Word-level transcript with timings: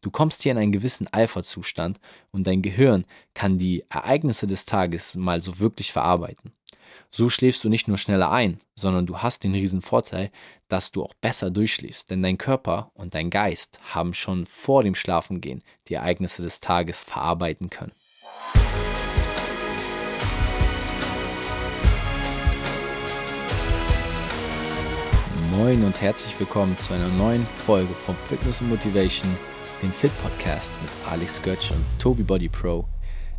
Du 0.00 0.12
kommst 0.12 0.42
hier 0.42 0.52
in 0.52 0.58
einen 0.58 0.70
gewissen 0.70 1.08
Alpha-Zustand 1.08 1.98
und 2.30 2.46
dein 2.46 2.62
Gehirn 2.62 3.04
kann 3.34 3.58
die 3.58 3.84
Ereignisse 3.88 4.46
des 4.46 4.64
Tages 4.64 5.16
mal 5.16 5.42
so 5.42 5.58
wirklich 5.58 5.90
verarbeiten. 5.90 6.52
So 7.10 7.28
schläfst 7.28 7.64
du 7.64 7.68
nicht 7.68 7.88
nur 7.88 7.98
schneller 7.98 8.30
ein, 8.30 8.60
sondern 8.76 9.06
du 9.06 9.18
hast 9.18 9.42
den 9.42 9.54
riesen 9.54 9.82
Vorteil, 9.82 10.30
dass 10.68 10.92
du 10.92 11.02
auch 11.02 11.14
besser 11.14 11.50
durchschläfst, 11.50 12.12
denn 12.12 12.22
dein 12.22 12.38
Körper 12.38 12.92
und 12.94 13.14
dein 13.14 13.28
Geist 13.28 13.80
haben 13.92 14.14
schon 14.14 14.46
vor 14.46 14.84
dem 14.84 14.94
Schlafengehen 14.94 15.64
die 15.88 15.94
Ereignisse 15.94 16.42
des 16.42 16.60
Tages 16.60 17.02
verarbeiten 17.02 17.68
können. 17.68 17.92
Moin 25.56 25.82
und 25.82 26.00
herzlich 26.00 26.38
willkommen 26.38 26.78
zu 26.78 26.94
einer 26.94 27.08
neuen 27.08 27.44
Folge 27.56 27.92
vom 27.94 28.14
Fitness 28.28 28.60
und 28.60 28.68
Motivation, 28.68 29.28
dem 29.82 29.92
Fit 29.92 30.10
Podcast 30.22 30.72
mit 30.82 30.90
Alex 31.08 31.40
Götz 31.40 31.70
und 31.70 31.84
Toby 32.00 32.24
Body 32.24 32.48
Pro. 32.48 32.88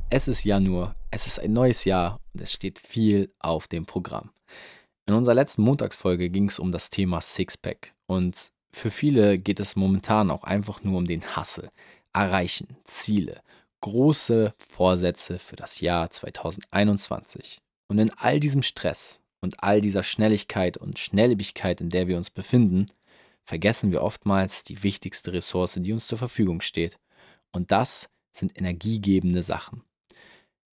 Es 0.10 0.28
ist 0.30 0.46
Januar, 0.46 0.94
es 1.12 1.28
ist 1.28 1.40
ein 1.40 1.52
neues 1.52 1.84
Jahr 1.84 2.22
und 2.34 2.42
es 2.42 2.54
steht 2.54 2.80
viel 2.80 3.34
auf 3.40 3.68
dem 3.68 3.86
Programm. 3.86 4.32
In 5.06 5.16
unserer 5.16 5.36
letzten 5.36 5.64
Montagsfolge 5.64 6.30
ging 6.30 6.48
es 6.48 6.60
um 6.60 6.72
das 6.72 6.90
Thema 6.90 7.20
Sixpack 7.20 7.94
und 8.08 8.52
für 8.72 8.90
viele 8.90 9.38
geht 9.38 9.60
es 9.60 9.76
momentan 9.76 10.32
auch 10.32 10.44
einfach 10.44 10.82
nur 10.84 10.98
um 10.98 11.06
den 11.06 11.36
Hassel, 11.36 11.72
Erreichen, 12.14 12.78
Ziele, 12.86 13.42
große 13.82 14.54
Vorsätze 14.58 15.40
für 15.40 15.58
das 15.58 15.82
Jahr 15.82 16.10
2021. 16.10 17.58
Und 17.90 18.00
in 18.00 18.12
all 18.12 18.40
diesem 18.40 18.62
Stress 18.62 19.20
und 19.42 19.62
all 19.64 19.82
dieser 19.82 20.04
Schnelligkeit 20.04 20.78
und 20.78 21.00
Schnelllebigkeit, 21.00 21.82
in 21.82 21.90
der 21.90 22.08
wir 22.08 22.18
uns 22.18 22.30
befinden, 22.30 22.86
vergessen 23.50 23.92
wir 23.92 24.04
oftmals 24.04 24.64
die 24.64 24.84
wichtigste 24.84 25.34
Ressource, 25.34 25.80
die 25.80 25.92
uns 25.92 26.06
zur 26.06 26.20
Verfügung 26.20 26.62
steht. 26.62 27.00
Und 27.52 27.72
das 27.72 28.12
sind 28.30 28.56
energiegebende 28.56 29.42
Sachen. 29.42 29.82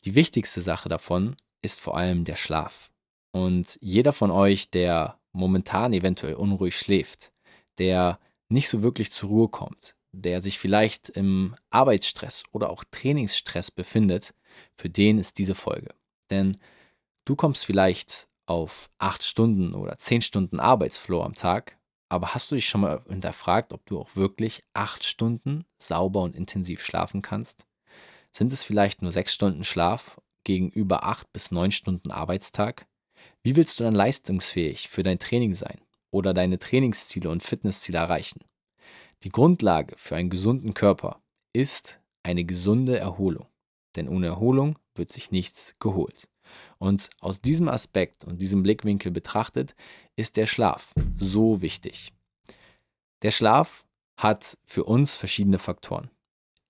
Die 0.07 0.15
wichtigste 0.15 0.63
Sache 0.63 0.89
davon 0.89 1.37
ist 1.61 1.81
vor 1.81 1.99
allem 1.99 2.25
der 2.25 2.37
Schlaf. 2.37 2.91
Und 3.31 3.77
jeder 3.83 4.15
von 4.15 4.31
euch, 4.31 4.71
der 4.71 5.21
momentan 5.33 5.93
eventuell 5.93 6.33
unruhig 6.33 6.75
schläft, 6.75 7.35
der 7.77 8.19
nicht 8.49 8.71
so 8.71 8.83
wirklich 8.83 9.13
zur 9.13 9.29
Ruhe 9.29 9.49
kommt, 9.49 9.95
der 10.13 10.41
sich 10.41 10.59
vielleicht 10.59 11.11
im 11.11 11.55
Arbeitsstress 11.69 12.43
oder 12.53 12.71
auch 12.71 12.85
Trainingsstress 12.91 13.71
befindet, 13.71 14.33
für 14.79 14.89
den 14.89 15.19
ist 15.19 15.37
diese 15.37 15.55
Folge. 15.55 15.95
Denn 16.31 16.57
du 17.27 17.37
kommst 17.37 17.67
vielleicht 17.67 18.29
auf 18.47 18.89
acht 18.97 19.25
Stunden 19.25 19.75
oder 19.75 19.99
zehn 19.99 20.23
Stunden 20.23 20.59
Arbeitsflow 20.59 21.23
am 21.23 21.35
Tag, 21.35 21.77
aber 22.13 22.35
hast 22.35 22.51
du 22.51 22.57
dich 22.57 22.69
schon 22.69 22.83
mal 22.83 23.03
hinterfragt, 23.09 23.73
ob 23.73 23.87
du 23.87 23.99
auch 23.99 24.17
wirklich 24.17 24.63
acht 24.75 25.03
Stunden 25.03 25.65
sauber 25.79 26.21
und 26.21 26.37
intensiv 26.37 26.85
schlafen 26.85 27.23
kannst? 27.23 27.67
Sind 28.31 28.53
es 28.53 28.63
vielleicht 28.63 29.01
nur 29.01 29.11
sechs 29.11 29.33
Stunden 29.33 29.65
Schlaf 29.65 30.21
gegenüber 30.45 31.05
acht 31.05 31.33
bis 31.33 31.51
neun 31.51 31.73
Stunden 31.73 32.11
Arbeitstag? 32.11 32.87
Wie 33.43 33.57
willst 33.57 33.81
du 33.81 33.85
dann 33.85 33.95
leistungsfähig 33.95 34.91
für 34.91 35.03
dein 35.03 35.19
Training 35.19 35.55
sein 35.55 35.81
oder 36.11 36.35
deine 36.35 36.59
Trainingsziele 36.59 37.31
und 37.31 37.43
Fitnessziele 37.43 37.99
erreichen? 37.99 38.45
Die 39.23 39.31
Grundlage 39.31 39.95
für 39.97 40.15
einen 40.15 40.29
gesunden 40.29 40.75
Körper 40.75 41.23
ist 41.55 42.03
eine 42.23 42.45
gesunde 42.45 42.99
Erholung. 42.99 43.47
Denn 43.97 44.07
ohne 44.07 44.27
Erholung 44.27 44.79
wird 44.95 45.11
sich 45.11 45.31
nichts 45.31 45.77
geholt. 45.79 46.29
Und 46.79 47.11
aus 47.21 47.41
diesem 47.41 47.69
Aspekt 47.69 48.25
und 48.25 48.41
diesem 48.41 48.63
Blickwinkel 48.63 49.13
betrachtet 49.13 49.75
ist 50.17 50.37
der 50.37 50.47
Schlaf 50.47 50.93
so 51.19 51.63
wichtig. 51.63 52.13
Der 53.23 53.31
Schlaf 53.31 53.85
hat 54.17 54.59
für 54.65 54.85
uns 54.85 55.17
verschiedene 55.17 55.59
Faktoren 55.59 56.11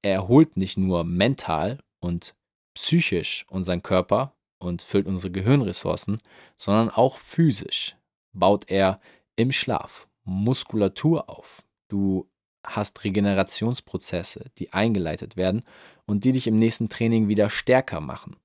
er 0.03 0.14
erholt 0.14 0.56
nicht 0.56 0.77
nur 0.77 1.05
mental 1.05 1.79
und 2.01 2.34
psychisch 2.75 3.47
unseren 3.48 3.83
Körper 3.83 4.34
und 4.59 4.83
füllt 4.83 5.06
unsere 5.06 5.33
Gehirnressourcen, 5.33 6.19
sondern 6.57 6.91
auch 6.91 7.18
physisch 7.18 7.97
baut 8.33 8.70
er 8.70 9.01
im 9.36 9.52
Schlaf 9.52 10.08
Muskulatur 10.24 11.29
auf. 11.29 11.63
Du 11.89 12.29
hast 12.64 13.02
Regenerationsprozesse, 13.05 14.51
die 14.58 14.73
eingeleitet 14.73 15.36
werden 15.36 15.63
und 16.07 16.24
die 16.24 16.33
dich 16.33 16.47
im 16.47 16.57
nächsten 16.57 16.89
Training 16.89 17.29
wieder 17.29 17.51
stärker 17.51 18.01
machen. 18.01 18.36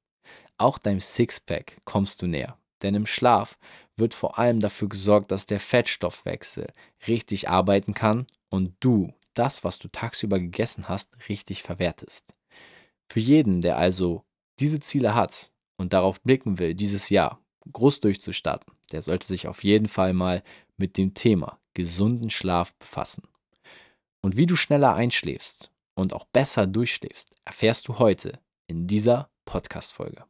Auch 0.57 0.77
deinem 0.77 1.01
Sixpack 1.01 1.79
kommst 1.85 2.21
du 2.21 2.27
näher, 2.27 2.57
denn 2.81 2.95
im 2.95 3.05
Schlaf 3.05 3.57
wird 3.95 4.13
vor 4.13 4.39
allem 4.39 4.59
dafür 4.59 4.89
gesorgt, 4.89 5.31
dass 5.31 5.45
der 5.45 5.59
Fettstoffwechsel 5.59 6.67
richtig 7.07 7.49
arbeiten 7.49 7.93
kann 7.93 8.27
und 8.49 8.75
du 8.79 9.13
das, 9.33 9.63
was 9.63 9.79
du 9.79 9.87
tagsüber 9.87 10.39
gegessen 10.39 10.87
hast, 10.87 11.29
richtig 11.29 11.63
verwertest. 11.63 12.33
Für 13.09 13.19
jeden, 13.19 13.61
der 13.61 13.77
also 13.77 14.23
diese 14.59 14.79
Ziele 14.79 15.13
hat 15.13 15.51
und 15.77 15.93
darauf 15.93 16.21
blicken 16.21 16.59
will, 16.59 16.73
dieses 16.73 17.09
Jahr 17.09 17.39
groß 17.71 17.99
durchzustarten, 17.99 18.73
der 18.91 19.01
sollte 19.01 19.27
sich 19.27 19.47
auf 19.47 19.63
jeden 19.63 19.87
Fall 19.87 20.13
mal 20.13 20.43
mit 20.77 20.97
dem 20.97 21.13
Thema 21.13 21.59
gesunden 21.73 22.29
Schlaf 22.29 22.73
befassen. 22.75 23.27
Und 24.21 24.35
wie 24.35 24.47
du 24.47 24.55
schneller 24.55 24.95
einschläfst 24.95 25.71
und 25.95 26.13
auch 26.13 26.25
besser 26.25 26.65
durchschläfst, 26.65 27.35
erfährst 27.45 27.87
du 27.87 27.99
heute 27.99 28.39
in 28.67 28.87
dieser 28.87 29.29
Podcast-Folge. 29.45 30.25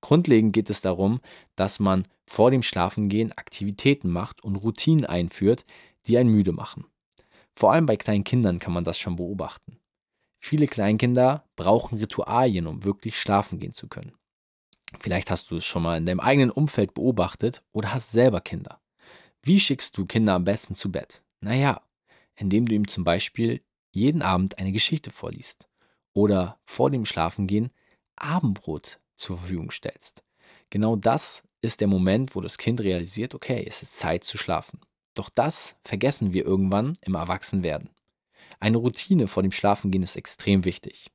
Grundlegend 0.00 0.52
geht 0.52 0.70
es 0.70 0.80
darum, 0.80 1.20
dass 1.56 1.80
man 1.80 2.06
vor 2.26 2.50
dem 2.50 2.62
Schlafengehen 2.62 3.32
Aktivitäten 3.32 4.10
macht 4.10 4.42
und 4.44 4.56
Routinen 4.56 5.06
einführt, 5.06 5.64
die 6.06 6.18
einen 6.18 6.30
müde 6.30 6.52
machen. 6.52 6.86
Vor 7.56 7.72
allem 7.72 7.86
bei 7.86 7.96
kleinen 7.96 8.24
Kindern 8.24 8.58
kann 8.58 8.72
man 8.72 8.84
das 8.84 8.98
schon 8.98 9.16
beobachten. 9.16 9.78
Viele 10.40 10.66
Kleinkinder 10.66 11.44
brauchen 11.56 11.98
Ritualien, 11.98 12.66
um 12.66 12.84
wirklich 12.84 13.18
schlafen 13.18 13.58
gehen 13.58 13.72
zu 13.72 13.88
können. 13.88 14.12
Vielleicht 15.00 15.30
hast 15.30 15.50
du 15.50 15.56
es 15.56 15.64
schon 15.64 15.82
mal 15.82 15.98
in 15.98 16.06
deinem 16.06 16.20
eigenen 16.20 16.50
Umfeld 16.50 16.94
beobachtet 16.94 17.64
oder 17.72 17.92
hast 17.92 18.12
selber 18.12 18.40
Kinder. 18.40 18.80
Wie 19.42 19.60
schickst 19.60 19.96
du 19.98 20.06
Kinder 20.06 20.34
am 20.34 20.44
besten 20.44 20.74
zu 20.74 20.90
Bett? 20.90 21.22
Naja, 21.40 21.82
indem 22.36 22.66
du 22.66 22.74
ihm 22.74 22.88
zum 22.88 23.04
Beispiel 23.04 23.62
jeden 23.90 24.22
Abend 24.22 24.58
eine 24.58 24.72
Geschichte 24.72 25.10
vorliest 25.10 25.68
oder 26.14 26.60
vor 26.64 26.90
dem 26.90 27.04
Schlafengehen 27.04 27.70
Abendbrot 28.16 29.00
zur 29.18 29.38
Verfügung 29.38 29.70
stellst. 29.70 30.22
Genau 30.70 30.96
das 30.96 31.42
ist 31.60 31.80
der 31.80 31.88
Moment, 31.88 32.34
wo 32.34 32.40
das 32.40 32.58
Kind 32.58 32.80
realisiert, 32.80 33.34
okay, 33.34 33.64
es 33.66 33.82
ist 33.82 33.98
Zeit 33.98 34.24
zu 34.24 34.38
schlafen. 34.38 34.80
Doch 35.14 35.30
das 35.30 35.76
vergessen 35.84 36.32
wir 36.32 36.44
irgendwann 36.44 36.94
im 37.02 37.14
Erwachsenwerden. 37.14 37.90
Eine 38.60 38.78
Routine 38.78 39.28
vor 39.28 39.42
dem 39.42 39.52
Schlafengehen 39.52 40.02
ist 40.02 40.16
extrem 40.16 40.64
wichtig. 40.64 41.10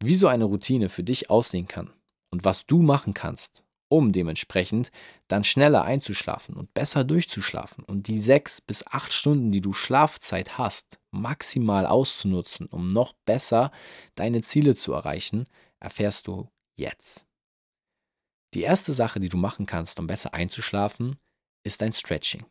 Wie 0.00 0.14
so 0.14 0.28
eine 0.28 0.44
Routine 0.44 0.88
für 0.88 1.02
dich 1.02 1.30
aussehen 1.30 1.68
kann 1.68 1.90
und 2.30 2.44
was 2.44 2.66
du 2.66 2.82
machen 2.82 3.14
kannst, 3.14 3.64
um 3.88 4.12
dementsprechend 4.12 4.90
dann 5.28 5.44
schneller 5.44 5.84
einzuschlafen 5.84 6.54
und 6.56 6.72
besser 6.74 7.04
durchzuschlafen 7.04 7.84
und 7.84 8.08
die 8.08 8.18
sechs 8.18 8.60
bis 8.60 8.86
acht 8.86 9.12
Stunden, 9.12 9.50
die 9.50 9.60
du 9.60 9.72
Schlafzeit 9.72 10.58
hast, 10.58 10.98
maximal 11.10 11.86
auszunutzen, 11.86 12.66
um 12.66 12.88
noch 12.88 13.12
besser 13.24 13.70
deine 14.14 14.42
Ziele 14.42 14.74
zu 14.74 14.92
erreichen, 14.92 15.44
erfährst 15.78 16.26
du 16.26 16.48
jetzt. 16.76 17.25
Die 18.56 18.62
erste 18.62 18.94
Sache, 18.94 19.20
die 19.20 19.28
du 19.28 19.36
machen 19.36 19.66
kannst, 19.66 20.00
um 20.00 20.06
besser 20.06 20.32
einzuschlafen, 20.32 21.18
ist 21.62 21.82
ein 21.82 21.92
Stretching. 21.92 22.46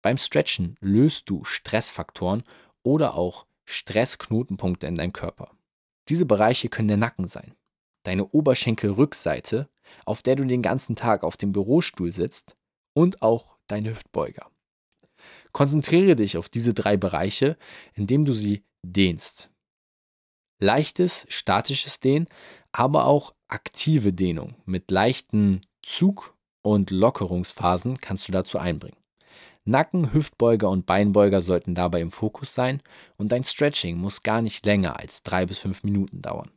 Beim 0.00 0.16
Stretchen 0.16 0.78
löst 0.80 1.28
du 1.28 1.44
Stressfaktoren 1.44 2.44
oder 2.82 3.14
auch 3.14 3.44
Stressknotenpunkte 3.66 4.86
in 4.86 4.94
deinem 4.94 5.12
Körper. 5.12 5.54
Diese 6.08 6.24
Bereiche 6.24 6.70
können 6.70 6.88
der 6.88 6.96
Nacken 6.96 7.28
sein, 7.28 7.54
deine 8.04 8.26
Oberschenkelrückseite, 8.26 9.68
auf 10.06 10.22
der 10.22 10.36
du 10.36 10.46
den 10.46 10.62
ganzen 10.62 10.96
Tag 10.96 11.22
auf 11.22 11.36
dem 11.36 11.52
Bürostuhl 11.52 12.10
sitzt 12.10 12.56
und 12.94 13.20
auch 13.20 13.58
deine 13.66 13.90
Hüftbeuger. 13.90 14.50
Konzentriere 15.52 16.16
dich 16.16 16.38
auf 16.38 16.48
diese 16.48 16.72
drei 16.72 16.96
Bereiche, 16.96 17.58
indem 17.92 18.24
du 18.24 18.32
sie 18.32 18.64
dehnst. 18.82 19.50
Leichtes, 20.58 21.26
statisches 21.28 22.00
Dehnen, 22.00 22.28
aber 22.72 23.04
auch 23.04 23.34
aktive 23.54 24.12
Dehnung 24.12 24.56
mit 24.66 24.90
leichten 24.90 25.62
Zug- 25.80 26.34
und 26.62 26.90
Lockerungsphasen 26.90 27.98
kannst 28.00 28.26
du 28.26 28.32
dazu 28.32 28.58
einbringen. 28.58 28.96
Nacken, 29.64 30.12
Hüftbeuger 30.12 30.68
und 30.68 30.86
Beinbeuger 30.86 31.40
sollten 31.40 31.74
dabei 31.74 32.00
im 32.00 32.10
Fokus 32.10 32.52
sein 32.52 32.82
und 33.16 33.30
dein 33.30 33.44
Stretching 33.44 33.96
muss 33.96 34.24
gar 34.24 34.42
nicht 34.42 34.66
länger 34.66 34.98
als 34.98 35.22
drei 35.22 35.46
bis 35.46 35.58
fünf 35.58 35.84
Minuten 35.84 36.20
dauern. 36.20 36.50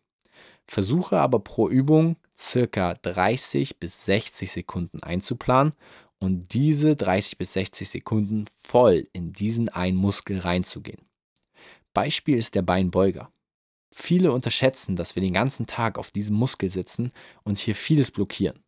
Versuche 0.65 1.19
aber 1.19 1.39
pro 1.39 1.69
Übung 1.69 2.17
circa 2.35 2.95
30 2.95 3.79
bis 3.79 4.05
60 4.05 4.51
Sekunden 4.51 5.01
einzuplanen 5.01 5.73
und 6.19 6.53
diese 6.53 6.95
30 6.95 7.37
bis 7.37 7.53
60 7.53 7.87
Sekunden 7.87 8.45
voll 8.57 9.07
in 9.13 9.31
diesen 9.33 9.69
einen 9.69 9.97
Muskel 9.97 10.39
reinzugehen. 10.39 11.05
Beispiel 11.93 12.37
ist 12.37 12.55
der 12.55 12.63
Beinbeuger. 12.63 13.31
Viele 13.99 14.31
unterschätzen, 14.31 14.95
dass 14.95 15.15
wir 15.15 15.21
den 15.21 15.33
ganzen 15.33 15.65
Tag 15.65 15.97
auf 15.97 16.11
diesem 16.11 16.35
Muskel 16.35 16.69
sitzen 16.69 17.11
und 17.43 17.57
hier 17.57 17.73
vieles 17.73 18.11
blockieren. 18.11 18.63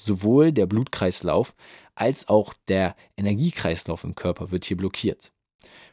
Sowohl 0.00 0.52
der 0.52 0.64
Blutkreislauf 0.64 1.54
als 1.94 2.28
auch 2.28 2.54
der 2.66 2.96
Energiekreislauf 3.18 4.04
im 4.04 4.14
Körper 4.14 4.52
wird 4.52 4.64
hier 4.64 4.78
blockiert. 4.78 5.32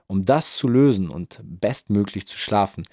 Um 0.07 0.23
das 0.23 0.55
zu 0.55 0.69
lösen 0.69 1.09
und 1.09 1.41
bestmöglich 1.43 2.27
zu 2.27 2.37
schlafen, 2.37 2.83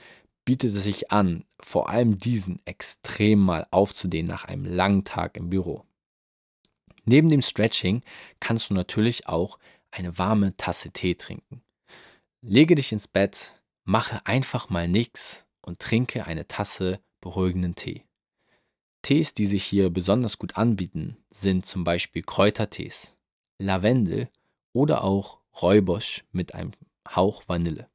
bietet 0.44 0.72
es 0.72 0.82
sich 0.82 1.12
an, 1.12 1.44
vor 1.60 1.88
allem 1.88 2.18
diesen 2.18 2.60
extrem 2.66 3.38
mal 3.38 3.64
aufzudehnen 3.70 4.26
nach 4.26 4.46
einem 4.46 4.64
langen 4.64 5.04
Tag 5.04 5.36
im 5.36 5.48
Büro. 5.48 5.84
Neben 7.04 7.28
dem 7.28 7.40
Stretching 7.40 8.02
kannst 8.40 8.68
du 8.68 8.74
natürlich 8.74 9.28
auch 9.28 9.60
eine 9.92 10.18
warme 10.18 10.56
Tasse 10.56 10.90
Tee 10.90 11.14
trinken. 11.14 11.62
Lege 12.42 12.74
dich 12.74 12.90
ins 12.90 13.06
Bett, 13.06 13.62
mache 13.84 14.26
einfach 14.26 14.70
mal 14.70 14.88
nichts 14.88 15.44
und 15.64 15.78
trinke 15.78 16.26
eine 16.26 16.46
Tasse 16.46 17.00
beruhigenden 17.20 17.74
Tee. 17.74 18.04
Tees, 19.02 19.34
die 19.34 19.46
sich 19.46 19.64
hier 19.64 19.90
besonders 19.90 20.38
gut 20.38 20.56
anbieten, 20.56 21.18
sind 21.30 21.66
zum 21.66 21.84
Beispiel 21.84 22.22
Kräutertees, 22.22 23.16
Lavendel 23.58 24.28
oder 24.72 25.04
auch 25.04 25.40
Räubosch 25.60 26.24
mit 26.32 26.54
einem 26.54 26.72
Hauch 27.08 27.42
Vanille. 27.46 27.88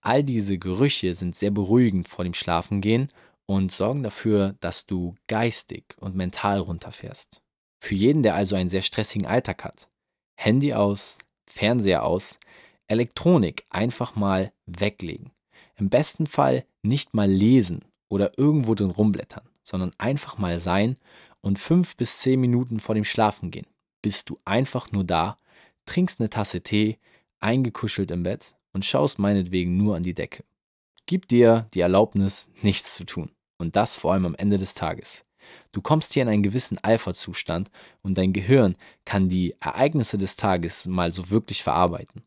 All 0.00 0.24
diese 0.24 0.58
Gerüche 0.58 1.14
sind 1.14 1.36
sehr 1.36 1.50
beruhigend 1.50 2.08
vor 2.08 2.24
dem 2.24 2.34
Schlafengehen 2.34 3.12
und 3.46 3.72
sorgen 3.72 4.02
dafür, 4.02 4.56
dass 4.60 4.86
du 4.86 5.14
geistig 5.26 5.96
und 5.98 6.14
mental 6.14 6.58
runterfährst. 6.60 7.42
Für 7.80 7.94
jeden, 7.94 8.22
der 8.22 8.34
also 8.34 8.56
einen 8.56 8.68
sehr 8.68 8.82
stressigen 8.82 9.26
Alltag 9.26 9.64
hat, 9.64 9.88
Handy 10.36 10.74
aus, 10.74 11.18
Fernseher 11.46 12.04
aus, 12.04 12.38
Elektronik 12.88 13.66
einfach 13.70 14.16
mal 14.16 14.52
weglegen. 14.66 15.30
Im 15.78 15.88
besten 15.88 16.26
Fall 16.26 16.64
nicht 16.82 17.14
mal 17.14 17.30
lesen 17.30 17.84
oder 18.08 18.38
irgendwo 18.38 18.74
drin 18.74 18.90
rumblättern, 18.90 19.48
sondern 19.62 19.92
einfach 19.98 20.38
mal 20.38 20.58
sein 20.58 20.96
und 21.40 21.58
fünf 21.58 21.96
bis 21.96 22.18
zehn 22.18 22.40
Minuten 22.40 22.80
vor 22.80 22.94
dem 22.94 23.04
Schlafengehen 23.04 23.66
bist 24.02 24.30
du 24.30 24.38
einfach 24.44 24.92
nur 24.92 25.04
da, 25.04 25.38
trinkst 25.84 26.20
eine 26.20 26.30
Tasse 26.30 26.60
Tee, 26.62 26.98
eingekuschelt 27.40 28.10
im 28.10 28.22
Bett 28.22 28.54
und 28.72 28.84
schaust 28.84 29.18
meinetwegen 29.18 29.76
nur 29.76 29.96
an 29.96 30.02
die 30.02 30.14
Decke. 30.14 30.44
Gib 31.06 31.28
dir 31.28 31.66
die 31.74 31.80
Erlaubnis, 31.80 32.50
nichts 32.62 32.94
zu 32.94 33.04
tun. 33.04 33.30
Und 33.58 33.76
das 33.76 33.96
vor 33.96 34.12
allem 34.12 34.26
am 34.26 34.34
Ende 34.34 34.58
des 34.58 34.74
Tages. 34.74 35.24
Du 35.72 35.80
kommst 35.80 36.12
hier 36.12 36.22
in 36.22 36.28
einen 36.28 36.42
gewissen 36.42 36.78
Alpha-Zustand 36.78 37.70
und 38.02 38.18
dein 38.18 38.32
Gehirn 38.32 38.76
kann 39.04 39.28
die 39.28 39.54
Ereignisse 39.60 40.18
des 40.18 40.36
Tages 40.36 40.86
mal 40.86 41.12
so 41.12 41.30
wirklich 41.30 41.62
verarbeiten. 41.62 42.22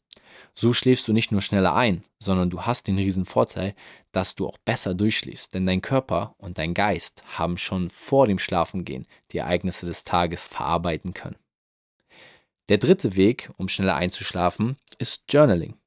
So 0.53 0.74
schläfst 0.74 1.07
du 1.07 1.13
nicht 1.13 1.31
nur 1.31 1.42
schneller 1.42 1.75
ein, 1.75 2.03
sondern 2.19 2.50
du 2.50 2.62
hast 2.62 2.88
den 2.88 2.98
riesen 2.98 3.25
Vorteil, 3.25 3.74
dass 4.12 4.36
du 4.36 4.48
auch 4.48 4.57
besser 4.57 4.94
durchschläfst, 4.94 5.53
denn 5.53 5.65
dein 5.65 5.81
Körper 5.81 6.36
und 6.38 6.57
dein 6.57 6.74
Geist 6.74 7.24
haben 7.38 7.57
schon 7.57 7.89
vor 7.89 8.27
dem 8.27 8.39
Schlafengehen 8.39 9.07
die 9.31 9.38
Ereignisse 9.38 9.86
des 9.86 10.03
Tages 10.03 10.48
verarbeiten 10.48 11.13
können. 11.13 11.38
Der 12.69 12.77
dritte 12.77 13.15
Weg, 13.15 13.50
um 13.57 13.68
schneller 13.68 13.95
einzuschlafen, 13.95 14.77
ist 14.98 15.24
Journaling. 15.30 15.77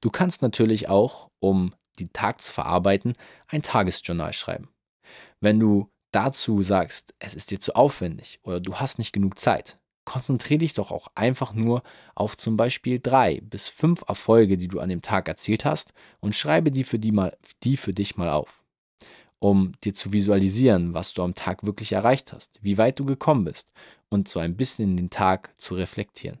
Du 0.00 0.10
kannst 0.10 0.42
natürlich 0.42 0.88
auch, 0.88 1.30
um 1.40 1.74
den 1.98 2.12
Tag 2.12 2.40
zu 2.40 2.52
verarbeiten, 2.52 3.14
ein 3.48 3.62
Tagesjournal 3.62 4.32
schreiben. 4.32 4.68
Wenn 5.40 5.58
du 5.58 5.90
dazu 6.10 6.62
sagst, 6.62 7.14
es 7.18 7.34
ist 7.34 7.50
dir 7.50 7.60
zu 7.60 7.74
aufwendig 7.74 8.40
oder 8.44 8.60
du 8.60 8.76
hast 8.76 8.98
nicht 8.98 9.12
genug 9.12 9.38
Zeit, 9.38 9.78
konzentriere 10.04 10.58
dich 10.58 10.74
doch 10.74 10.90
auch 10.90 11.08
einfach 11.14 11.54
nur 11.54 11.82
auf 12.14 12.36
zum 12.36 12.56
Beispiel 12.56 13.00
drei 13.00 13.40
bis 13.42 13.68
fünf 13.68 14.02
Erfolge, 14.08 14.58
die 14.58 14.68
du 14.68 14.80
an 14.80 14.88
dem 14.88 15.02
Tag 15.02 15.28
erzielt 15.28 15.64
hast 15.64 15.92
und 16.20 16.34
schreibe 16.34 16.70
die 16.70 16.84
für, 16.84 16.98
die 16.98 17.12
mal, 17.12 17.36
die 17.62 17.76
für 17.76 17.92
dich 17.92 18.16
mal 18.16 18.30
auf, 18.30 18.62
um 19.38 19.72
dir 19.84 19.94
zu 19.94 20.12
visualisieren, 20.12 20.94
was 20.94 21.14
du 21.14 21.22
am 21.22 21.34
Tag 21.34 21.64
wirklich 21.64 21.92
erreicht 21.92 22.32
hast, 22.32 22.58
wie 22.62 22.78
weit 22.78 22.98
du 22.98 23.04
gekommen 23.04 23.44
bist 23.44 23.70
und 24.08 24.28
so 24.28 24.40
ein 24.40 24.56
bisschen 24.56 24.90
in 24.90 24.96
den 24.96 25.10
Tag 25.10 25.54
zu 25.58 25.74
reflektieren. 25.74 26.38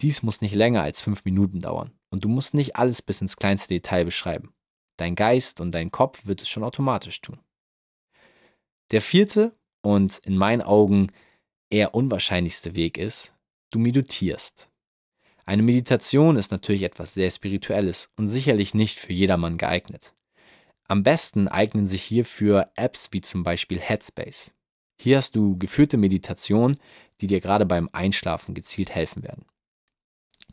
Dies 0.00 0.22
muss 0.22 0.40
nicht 0.40 0.54
länger 0.54 0.82
als 0.82 1.00
fünf 1.00 1.24
Minuten 1.24 1.58
dauern. 1.58 1.92
Und 2.10 2.24
du 2.24 2.28
musst 2.28 2.54
nicht 2.54 2.76
alles 2.76 3.02
bis 3.02 3.20
ins 3.20 3.36
kleinste 3.36 3.74
Detail 3.74 4.04
beschreiben. 4.04 4.54
Dein 4.96 5.14
Geist 5.14 5.60
und 5.60 5.72
dein 5.74 5.90
Kopf 5.90 6.26
wird 6.26 6.42
es 6.42 6.48
schon 6.48 6.64
automatisch 6.64 7.20
tun. 7.20 7.38
Der 8.90 9.02
vierte 9.02 9.54
und 9.82 10.18
in 10.18 10.36
meinen 10.36 10.62
Augen 10.62 11.12
eher 11.70 11.94
unwahrscheinlichste 11.94 12.74
Weg 12.74 12.98
ist, 12.98 13.34
du 13.70 13.78
meditierst. 13.78 14.70
Eine 15.44 15.62
Meditation 15.62 16.36
ist 16.36 16.50
natürlich 16.50 16.82
etwas 16.82 17.14
sehr 17.14 17.30
Spirituelles 17.30 18.12
und 18.16 18.28
sicherlich 18.28 18.74
nicht 18.74 18.98
für 18.98 19.12
jedermann 19.12 19.56
geeignet. 19.56 20.14
Am 20.86 21.02
besten 21.02 21.48
eignen 21.48 21.86
sich 21.86 22.02
hierfür 22.02 22.70
Apps 22.76 23.08
wie 23.12 23.20
zum 23.20 23.42
Beispiel 23.44 23.78
Headspace. 23.78 24.52
Hier 25.00 25.18
hast 25.18 25.36
du 25.36 25.56
geführte 25.58 25.96
Meditationen, 25.96 26.76
die 27.20 27.26
dir 27.26 27.40
gerade 27.40 27.66
beim 27.66 27.88
Einschlafen 27.92 28.54
gezielt 28.54 28.94
helfen 28.94 29.22
werden. 29.22 29.44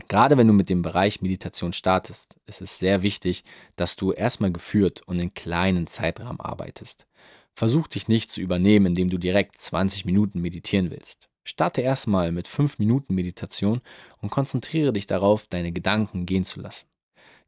Gerade 0.07 0.37
wenn 0.37 0.47
du 0.47 0.53
mit 0.53 0.69
dem 0.69 0.81
Bereich 0.81 1.21
Meditation 1.21 1.73
startest, 1.73 2.37
ist 2.45 2.61
es 2.61 2.79
sehr 2.79 3.01
wichtig, 3.01 3.43
dass 3.75 3.95
du 3.95 4.11
erstmal 4.11 4.51
geführt 4.51 5.01
und 5.07 5.19
in 5.19 5.33
kleinen 5.33 5.87
Zeitrahmen 5.87 6.41
arbeitest. 6.41 7.07
Versuch 7.55 7.87
dich 7.87 8.07
nicht 8.07 8.31
zu 8.31 8.41
übernehmen, 8.41 8.87
indem 8.87 9.09
du 9.09 9.17
direkt 9.17 9.57
20 9.57 10.05
Minuten 10.05 10.41
meditieren 10.41 10.91
willst. 10.91 11.29
Starte 11.43 11.81
erstmal 11.81 12.31
mit 12.31 12.47
5 12.47 12.79
Minuten 12.79 13.15
Meditation 13.15 13.81
und 14.21 14.29
konzentriere 14.29 14.93
dich 14.93 15.07
darauf, 15.07 15.47
deine 15.47 15.71
Gedanken 15.71 16.25
gehen 16.25 16.43
zu 16.43 16.59
lassen. 16.59 16.87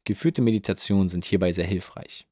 Geführte 0.04 0.40
Meditationen 0.40 1.08
sind 1.08 1.24
hierbei 1.24 1.52
sehr 1.52 1.66
hilfreich. 1.66 2.26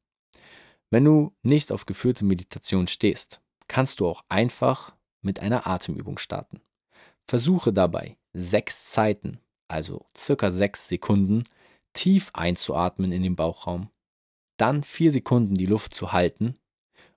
Wenn 0.90 1.04
du 1.04 1.34
nicht 1.42 1.72
auf 1.72 1.84
geführte 1.84 2.24
Meditation 2.24 2.86
stehst, 2.86 3.40
kannst 3.68 4.00
du 4.00 4.06
auch 4.06 4.24
einfach 4.28 4.94
mit 5.20 5.40
einer 5.40 5.66
Atemübung 5.66 6.18
starten. 6.18 6.60
Versuche 7.24 7.72
dabei 7.72 8.16
sechs 8.32 8.90
Zeiten 8.90 9.40
also 9.68 10.06
circa 10.16 10.50
6 10.50 10.88
Sekunden, 10.88 11.44
tief 11.92 12.30
einzuatmen 12.34 13.12
in 13.12 13.22
den 13.22 13.36
Bauchraum, 13.36 13.90
dann 14.56 14.82
4 14.82 15.10
Sekunden 15.10 15.54
die 15.54 15.66
Luft 15.66 15.94
zu 15.94 16.12
halten 16.12 16.54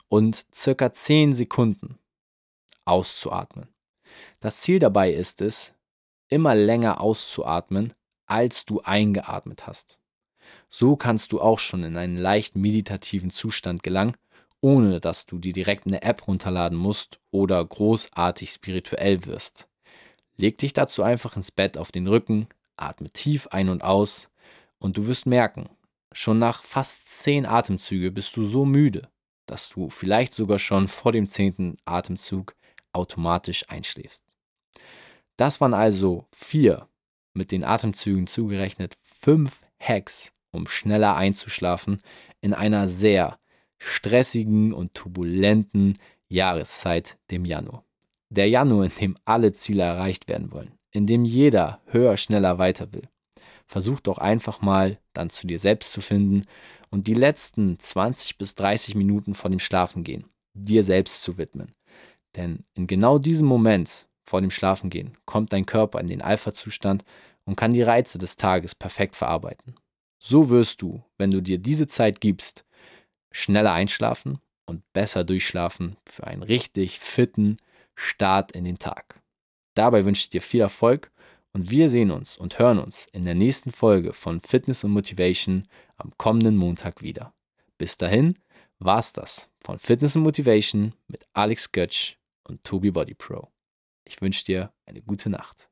und 0.09 0.45
circa 0.53 0.91
10 0.91 1.33
Sekunden 1.33 1.97
auszuatmen. 2.85 3.69
Das 4.39 4.61
Ziel 4.61 4.79
dabei 4.79 5.13
ist 5.13 5.41
es, 5.41 5.75
immer 6.27 6.55
länger 6.55 7.01
auszuatmen, 7.01 7.93
als 8.25 8.65
du 8.65 8.81
eingeatmet 8.81 9.67
hast. 9.67 9.99
So 10.69 10.95
kannst 10.95 11.31
du 11.31 11.41
auch 11.41 11.59
schon 11.59 11.83
in 11.83 11.97
einen 11.97 12.17
leicht 12.17 12.55
meditativen 12.55 13.29
Zustand 13.29 13.83
gelangen, 13.83 14.17
ohne 14.61 14.99
dass 14.99 15.25
du 15.25 15.39
dir 15.39 15.53
direkt 15.53 15.87
eine 15.87 16.01
App 16.01 16.27
runterladen 16.27 16.77
musst 16.77 17.19
oder 17.31 17.63
großartig 17.63 18.51
spirituell 18.51 19.25
wirst. 19.25 19.67
Leg 20.37 20.57
dich 20.57 20.73
dazu 20.73 21.03
einfach 21.03 21.35
ins 21.35 21.51
Bett 21.51 21.77
auf 21.77 21.91
den 21.91 22.07
Rücken, 22.07 22.47
atme 22.77 23.09
tief 23.09 23.47
ein 23.47 23.69
und 23.69 23.83
aus 23.83 24.29
und 24.79 24.97
du 24.97 25.07
wirst 25.07 25.25
merken, 25.25 25.69
schon 26.11 26.39
nach 26.39 26.63
fast 26.63 27.07
zehn 27.07 27.45
Atemzüge 27.45 28.11
bist 28.11 28.35
du 28.37 28.45
so 28.45 28.65
müde, 28.65 29.09
dass 29.49 29.69
du 29.69 29.89
vielleicht 29.89 30.33
sogar 30.33 30.59
schon 30.59 30.87
vor 30.87 31.11
dem 31.11 31.25
zehnten 31.25 31.77
Atemzug 31.85 32.55
automatisch 32.93 33.65
einschläfst. 33.67 34.25
Das 35.37 35.61
waren 35.61 35.73
also 35.73 36.25
vier, 36.31 36.87
mit 37.33 37.51
den 37.51 37.63
Atemzügen 37.63 38.27
zugerechnet, 38.27 38.97
fünf 39.01 39.61
Hacks, 39.79 40.33
um 40.51 40.67
schneller 40.67 41.15
einzuschlafen 41.15 42.01
in 42.41 42.53
einer 42.53 42.87
sehr 42.87 43.39
stressigen 43.77 44.73
und 44.73 44.93
turbulenten 44.93 45.97
Jahreszeit, 46.27 47.17
dem 47.31 47.45
Januar. 47.45 47.83
Der 48.29 48.49
Januar, 48.49 48.85
in 48.85 48.91
dem 48.99 49.15
alle 49.25 49.53
Ziele 49.53 49.83
erreicht 49.83 50.27
werden 50.27 50.51
wollen, 50.51 50.73
in 50.91 51.07
dem 51.07 51.25
jeder 51.25 51.81
höher, 51.85 52.17
schneller, 52.17 52.57
weiter 52.57 52.93
will. 52.93 53.07
Versuch 53.65 53.99
doch 53.99 54.17
einfach 54.17 54.61
mal 54.61 54.99
dann 55.13 55.29
zu 55.29 55.47
dir 55.47 55.59
selbst 55.59 55.91
zu 55.91 56.01
finden 56.01 56.45
und 56.89 57.07
die 57.07 57.13
letzten 57.13 57.79
20 57.79 58.37
bis 58.37 58.55
30 58.55 58.95
Minuten 58.95 59.35
vor 59.35 59.49
dem 59.49 59.59
Schlafengehen 59.59 60.25
dir 60.53 60.83
selbst 60.83 61.21
zu 61.21 61.37
widmen. 61.37 61.73
Denn 62.35 62.65
in 62.75 62.87
genau 62.87 63.19
diesem 63.19 63.47
Moment 63.47 64.07
vor 64.25 64.41
dem 64.41 64.51
Schlafengehen 64.51 65.17
kommt 65.25 65.53
dein 65.53 65.65
Körper 65.65 65.99
in 65.99 66.07
den 66.07 66.21
Alpha-Zustand 66.21 67.03
und 67.45 67.55
kann 67.55 67.73
die 67.73 67.81
Reize 67.81 68.17
des 68.17 68.35
Tages 68.35 68.75
perfekt 68.75 69.15
verarbeiten. 69.15 69.75
So 70.19 70.49
wirst 70.49 70.81
du, 70.81 71.03
wenn 71.17 71.31
du 71.31 71.41
dir 71.41 71.57
diese 71.57 71.87
Zeit 71.87 72.21
gibst, 72.21 72.65
schneller 73.31 73.73
einschlafen 73.73 74.39
und 74.65 74.83
besser 74.93 75.23
durchschlafen 75.23 75.97
für 76.05 76.27
einen 76.27 76.43
richtig 76.43 76.99
fitten, 76.99 77.57
Start 77.95 78.53
in 78.53 78.63
den 78.63 78.79
Tag. 78.79 79.21
Dabei 79.73 80.05
wünsche 80.05 80.21
ich 80.21 80.29
dir 80.29 80.41
viel 80.41 80.61
Erfolg 80.61 81.11
und 81.53 81.69
wir 81.69 81.89
sehen 81.89 82.11
uns 82.11 82.37
und 82.37 82.59
hören 82.59 82.79
uns 82.79 83.07
in 83.11 83.23
der 83.23 83.35
nächsten 83.35 83.71
Folge 83.71 84.13
von 84.13 84.39
Fitness 84.39 84.83
und 84.83 84.91
Motivation 84.91 85.67
am 85.97 86.11
kommenden 86.17 86.55
Montag 86.55 87.01
wieder. 87.01 87.33
Bis 87.77 87.97
dahin 87.97 88.37
war's 88.79 89.13
das 89.13 89.49
von 89.61 89.79
Fitness 89.79 90.15
und 90.15 90.23
Motivation 90.23 90.93
mit 91.07 91.25
Alex 91.33 91.71
Götsch 91.71 92.15
und 92.43 92.63
Tobi 92.63 92.91
Body 92.91 93.13
Pro. 93.13 93.49
Ich 94.05 94.21
wünsche 94.21 94.45
dir 94.45 94.73
eine 94.85 95.01
gute 95.01 95.29
Nacht. 95.29 95.68